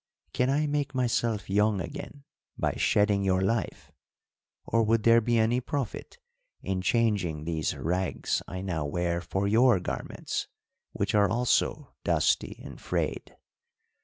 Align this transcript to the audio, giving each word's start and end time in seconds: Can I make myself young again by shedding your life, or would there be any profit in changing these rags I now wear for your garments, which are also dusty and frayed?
Can 0.33 0.49
I 0.49 0.65
make 0.65 0.95
myself 0.95 1.47
young 1.47 1.79
again 1.79 2.23
by 2.57 2.73
shedding 2.73 3.23
your 3.23 3.39
life, 3.41 3.91
or 4.65 4.81
would 4.81 5.03
there 5.03 5.21
be 5.21 5.37
any 5.37 5.61
profit 5.61 6.17
in 6.63 6.81
changing 6.81 7.43
these 7.43 7.75
rags 7.77 8.41
I 8.47 8.61
now 8.61 8.83
wear 8.83 9.21
for 9.21 9.47
your 9.47 9.79
garments, 9.79 10.47
which 10.91 11.13
are 11.13 11.29
also 11.29 11.93
dusty 12.03 12.59
and 12.65 12.81
frayed? 12.81 13.37